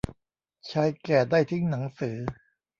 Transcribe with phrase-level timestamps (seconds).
[0.71, 2.17] ชายแก่ได้ทิ้งหนังสือ